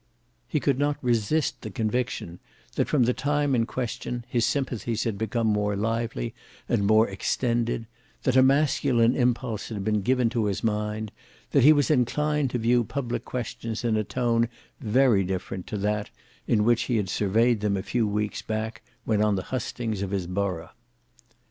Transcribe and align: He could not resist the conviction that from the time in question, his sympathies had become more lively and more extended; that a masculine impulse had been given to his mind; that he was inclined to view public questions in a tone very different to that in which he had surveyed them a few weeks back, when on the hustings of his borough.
He 0.47 0.59
could 0.59 0.79
not 0.79 0.97
resist 1.03 1.61
the 1.61 1.69
conviction 1.69 2.39
that 2.73 2.87
from 2.87 3.03
the 3.03 3.13
time 3.13 3.53
in 3.53 3.67
question, 3.67 4.25
his 4.27 4.47
sympathies 4.47 5.03
had 5.03 5.15
become 5.15 5.45
more 5.45 5.75
lively 5.75 6.33
and 6.67 6.87
more 6.87 7.07
extended; 7.07 7.85
that 8.23 8.35
a 8.35 8.41
masculine 8.41 9.15
impulse 9.15 9.69
had 9.69 9.83
been 9.83 10.01
given 10.01 10.27
to 10.31 10.45
his 10.45 10.63
mind; 10.63 11.11
that 11.51 11.61
he 11.61 11.71
was 11.71 11.91
inclined 11.91 12.49
to 12.49 12.57
view 12.57 12.83
public 12.83 13.25
questions 13.25 13.83
in 13.83 13.95
a 13.95 14.03
tone 14.03 14.49
very 14.79 15.23
different 15.23 15.67
to 15.67 15.77
that 15.77 16.09
in 16.47 16.63
which 16.63 16.85
he 16.89 16.97
had 16.97 17.07
surveyed 17.07 17.59
them 17.59 17.77
a 17.77 17.83
few 17.83 18.07
weeks 18.07 18.41
back, 18.41 18.81
when 19.05 19.21
on 19.21 19.35
the 19.35 19.51
hustings 19.53 20.01
of 20.01 20.09
his 20.09 20.25
borough. 20.25 20.71